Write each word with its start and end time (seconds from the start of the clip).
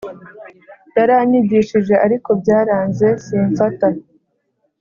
Yaranyigishije 0.95 1.93
ariko 2.05 2.29
byaranze 2.41 3.07
simfata 3.25 3.87